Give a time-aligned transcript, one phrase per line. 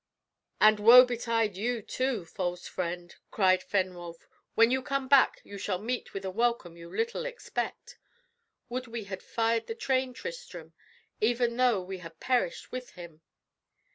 [0.59, 4.27] "And woe betide you too, false fiend!" cried Fenwolf.
[4.55, 7.99] "When you come back you shall meet with a welcome you little expect.
[8.67, 10.73] Would we had fired the train, Tristram,
[11.19, 13.21] even though we had perished with him!"